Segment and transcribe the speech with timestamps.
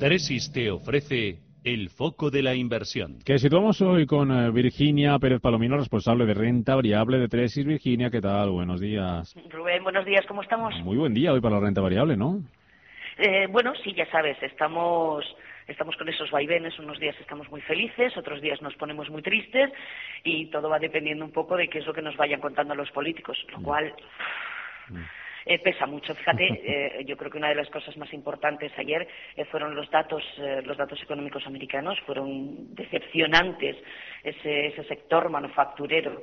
[0.00, 3.18] Tresis te ofrece el foco de la inversión.
[3.26, 7.66] Que situamos hoy con eh, Virginia Pérez Palomino, responsable de renta variable de Tresis.
[7.66, 8.50] Virginia, ¿qué tal?
[8.50, 9.34] Buenos días.
[9.50, 10.74] Rubén, buenos días, ¿cómo estamos?
[10.82, 12.40] Muy buen día hoy para la renta variable, ¿no?
[13.18, 15.24] Eh, bueno, sí, ya sabes, estamos
[15.66, 19.72] estamos con esos vaivenes, unos días estamos muy felices, otros días nos ponemos muy tristes
[20.24, 22.90] y todo va dependiendo un poco de qué es lo que nos vayan contando los
[22.92, 23.62] políticos, lo mm.
[23.62, 23.94] cual
[24.88, 24.96] mm.
[25.48, 26.12] Eh, pesa mucho.
[26.12, 26.44] Fíjate,
[26.98, 29.06] eh, yo creo que una de las cosas más importantes ayer
[29.36, 30.22] eh, fueron los datos,
[30.64, 33.76] los datos económicos americanos, fueron decepcionantes.
[34.24, 36.22] Ese, ese sector manufacturero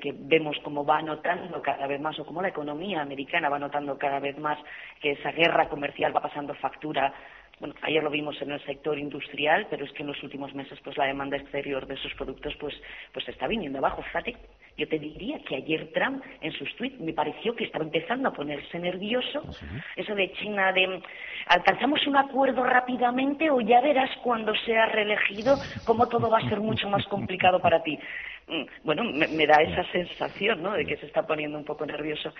[0.00, 3.96] que vemos cómo va notando cada vez más, o cómo la economía americana va notando
[3.96, 4.58] cada vez más
[5.00, 7.14] que esa guerra comercial va pasando factura
[7.60, 10.78] bueno, ayer lo vimos en el sector industrial, pero es que en los últimos meses
[10.82, 12.74] pues la demanda exterior de esos productos pues
[13.12, 14.02] pues está viniendo abajo.
[14.02, 14.36] Fíjate,
[14.76, 18.32] yo te diría que ayer Trump en sus tweets me pareció que estaba empezando a
[18.32, 19.42] ponerse nervioso.
[19.44, 21.02] ¿Ah, Eso de China de
[21.46, 26.60] alcanzamos un acuerdo rápidamente o ya verás cuando sea reelegido cómo todo va a ser
[26.60, 27.98] mucho más complicado para ti.
[28.48, 30.72] Mm, bueno, me, da esa sensación, ¿no?
[30.72, 32.32] De que se está poniendo un poco nervioso.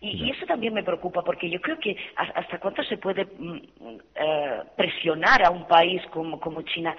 [0.00, 3.56] Y, eso también me preocupa porque yo creo que hasta cuánto se puede mm,
[4.14, 6.96] eh, presionar a un país como, como China.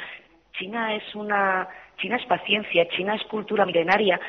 [0.54, 4.20] China es una China es paciencia, China es cultura milenaria.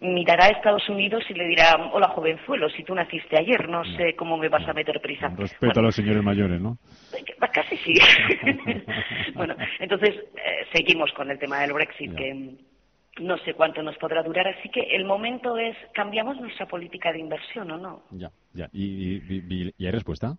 [0.00, 4.14] Mirará a Estados Unidos y le dirá, hola jovenzuelo, si tú naciste ayer, no sé
[4.16, 5.28] cómo me vas a meter prisa.
[5.36, 6.76] Respeto a los señores mayores, ¿no?
[7.52, 7.94] Casi sí.
[9.34, 12.56] bueno, entonces eh, seguimos con el tema del Brexit, que
[13.20, 17.20] no sé cuánto nos podrá durar, así que el momento es, ¿cambiamos nuestra política de
[17.20, 18.02] inversión o no?
[18.10, 18.68] Ya, ya.
[18.72, 20.36] ¿Y, hay respuesta?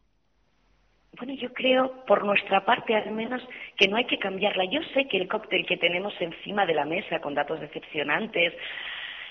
[1.17, 3.41] Bueno, yo creo, por nuestra parte al menos,
[3.77, 4.66] que no hay que cambiarla.
[4.66, 8.53] Yo sé que el cóctel que tenemos encima de la mesa, con datos decepcionantes,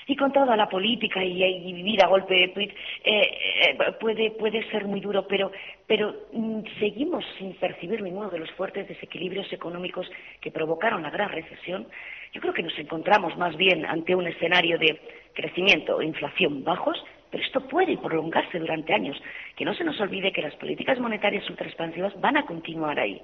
[0.07, 4.69] y con toda la política y, vivir a golpe de tweet eh, eh, puede, puede
[4.71, 5.51] ser muy duro, pero,
[5.87, 10.11] pero mm, seguimos sin percibir ninguno de los fuertes desequilibrios económicos
[10.41, 11.87] que provocaron la gran recesión.
[12.33, 15.01] Yo creo que nos encontramos más bien ante un escenario de
[15.35, 19.21] crecimiento e inflación bajos, pero esto puede prolongarse durante años.
[19.57, 23.21] Que no se nos olvide que las políticas monetarias ultraexpansivas van a continuar ahí.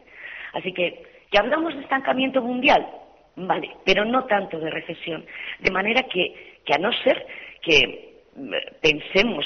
[0.53, 1.03] Así que,
[1.33, 2.87] ¿ya hablamos de estancamiento mundial?
[3.37, 5.25] Vale, pero no tanto de recesión.
[5.61, 7.27] De manera que, que a no ser
[7.63, 9.45] que mm, pensemos,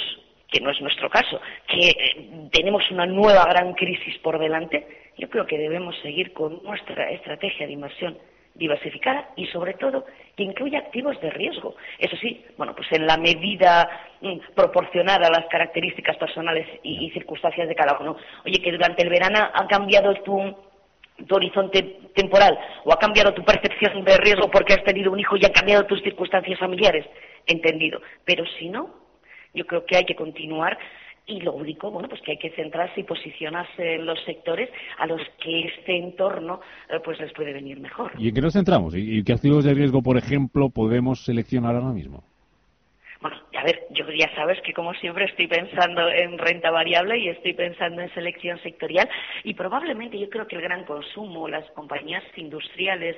[0.51, 4.87] que no es nuestro caso, que eh, tenemos una nueva gran crisis por delante,
[5.17, 8.19] yo creo que debemos seguir con nuestra estrategia de inversión
[8.55, 10.05] diversificada y sobre todo
[10.37, 11.75] que incluya activos de riesgo.
[11.99, 13.89] Eso sí, bueno, pues en la medida
[14.21, 18.17] mm, proporcionada a las características personales y, circunstancias de cada uno.
[18.45, 20.55] Oye, que durante el verano ha cambiado tu
[21.31, 25.44] horizonte temporal o ha cambiado tu percepción de riesgo porque has tenido un hijo y
[25.44, 27.06] han cambiado tus circunstancias familiares,
[27.47, 28.00] entendido.
[28.25, 28.91] Pero si no,
[29.52, 30.78] yo creo que hay que continuar
[31.26, 35.06] y lo único, bueno, pues que hay que centrarse y posicionarse en los sectores a
[35.06, 36.60] los que este entorno
[36.91, 38.12] eh, pues les puede venir mejor.
[38.19, 38.94] ¿Y en qué nos centramos?
[38.94, 42.25] ¿Y qué activos de riesgo, por ejemplo, podemos seleccionar ahora mismo?
[43.25, 47.31] Bueno, a ver, yo ya sabes que como siempre estoy pensando en renta variable y
[47.31, 49.09] estoy pensando en selección sectorial
[49.45, 53.17] y probablemente yo creo que el gran consumo, las compañías industriales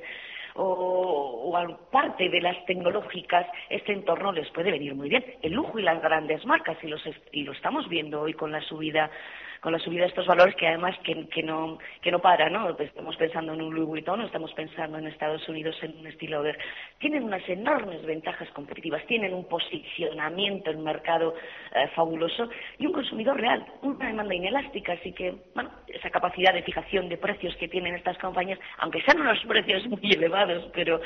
[0.55, 1.53] o,
[1.91, 5.25] parte de las tecnológicas, este entorno les puede venir muy bien.
[5.43, 7.03] El lujo y las grandes marcas, y, los,
[7.33, 9.11] y lo estamos viendo hoy con la subida
[9.67, 12.79] con la subida de estos valores que además que, no que no para, ¿no?
[12.79, 16.57] Estamos pensando en un Louis Vuitton, estamos pensando en Estados Unidos en un estilo de
[17.01, 21.35] tienen unas enormes ventajas competitivas, tienen un posicionamiento en mercado
[21.75, 26.63] eh, fabuloso y un consumidor real, una demanda inelástica, así que bueno, esa capacidad de
[26.63, 31.01] fijación de precios que tienen estas compañías, aunque sean unos precios muy elevados, pero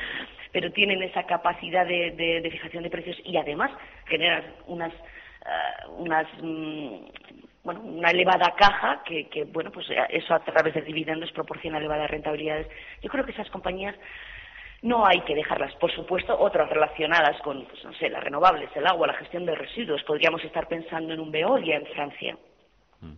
[0.52, 3.70] pero tienen esa capacidad de, fijación de precios y además
[4.04, 6.96] generan unas uh, unas mm,
[7.62, 12.10] bueno, una elevada caja que, que, bueno, pues eso a través de dividendos proporciona elevadas
[12.10, 12.68] rentabilidades.
[13.02, 13.94] Yo creo que esas compañías
[14.82, 15.74] no hay que dejarlas.
[15.76, 19.54] Por supuesto, otras relacionadas con, pues, no sé, las renovables, el agua, la gestión de
[19.54, 20.02] residuos.
[20.04, 22.36] Podríamos estar pensando en un Veolia en Francia.
[23.00, 23.12] Mm.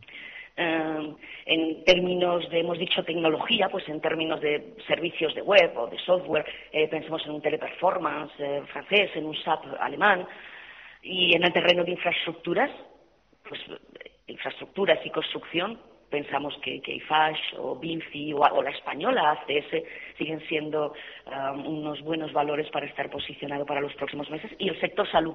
[0.54, 1.14] Eh,
[1.46, 5.98] en términos de, hemos dicho, tecnología, pues en términos de servicios de web o de
[5.98, 10.26] software, eh, pensemos en un teleperformance eh, francés, en un SAP alemán.
[11.02, 12.70] Y en el terreno de infraestructuras,
[13.48, 13.60] pues
[14.26, 15.78] infraestructuras y construcción,
[16.10, 19.82] pensamos que, que IFASH o BINFI o, la española ACS
[20.18, 20.92] siguen siendo
[21.26, 24.50] um, unos buenos valores para estar posicionado para los próximos meses.
[24.58, 25.34] Y el sector salud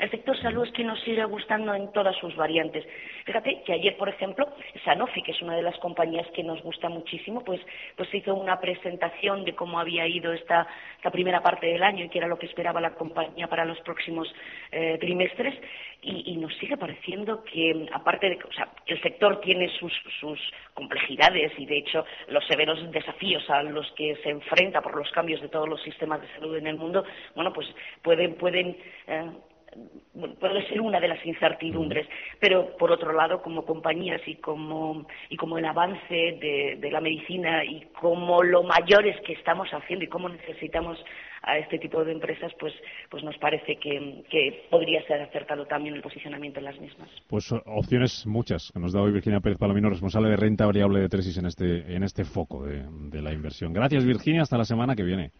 [0.00, 2.86] el sector salud es que nos sigue gustando en todas sus variantes.
[3.26, 4.48] Fíjate que ayer, por ejemplo,
[4.84, 7.60] Sanofi, que es una de las compañías que nos gusta muchísimo, pues,
[7.96, 10.66] pues hizo una presentación de cómo había ido esta,
[11.12, 14.32] primera parte del año y qué era lo que esperaba la compañía para los próximos
[14.72, 15.54] eh, trimestres.
[16.02, 20.40] Y, nos sigue pareciendo que, aparte de que o sea, el sector tiene sus, sus
[20.72, 25.42] complejidades y, de hecho, los severos desafíos a los que se enfrenta por los cambios
[25.42, 27.04] de todos los sistemas de salud en el mundo,
[27.34, 27.68] bueno, pues
[28.02, 29.30] pueden, pueden eh,
[30.38, 32.06] puede ser una de las incertidumbres,
[32.38, 37.64] pero por otro lado, como compañías y como, y como el avance de, la medicina
[37.64, 40.98] y como lo mayores que estamos haciendo y cómo necesitamos
[41.42, 42.74] a este tipo de empresas, pues,
[43.08, 47.08] pues nos parece que, podría ser acertado también el posicionamiento en las mismas.
[47.28, 51.08] Pues opciones muchas que nos da hoy Virginia Pérez Palomino, responsable de renta variable de
[51.08, 53.72] Tresis en este, en este foco de, de la inversión.
[53.72, 54.42] Gracias, Virginia.
[54.42, 55.30] Hasta la semana que viene.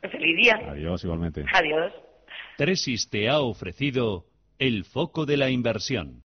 [0.00, 0.60] Feliz día.
[0.68, 1.44] Adiós, igualmente.
[1.52, 1.92] Adiós.
[2.62, 4.28] Tresis te ha ofrecido
[4.60, 6.20] el foco de la inversión.